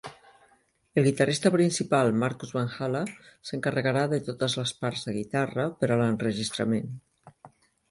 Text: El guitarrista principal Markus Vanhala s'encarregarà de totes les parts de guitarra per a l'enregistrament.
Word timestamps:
El 0.95 1.03
guitarrista 1.07 1.51
principal 1.55 2.09
Markus 2.23 2.55
Vanhala 2.57 3.03
s'encarregarà 3.51 4.07
de 4.15 4.21
totes 4.31 4.57
les 4.63 4.75
parts 4.81 5.07
de 5.11 5.17
guitarra 5.21 5.69
per 5.83 5.93
a 5.93 6.01
l'enregistrament. 6.03 6.93